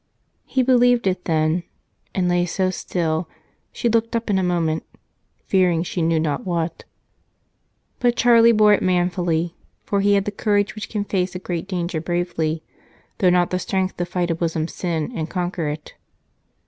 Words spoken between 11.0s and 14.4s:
face a great danger bravely, though not the strength to fight a